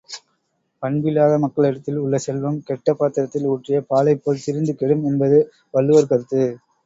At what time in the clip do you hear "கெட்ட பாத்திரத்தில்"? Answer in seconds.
2.63-3.47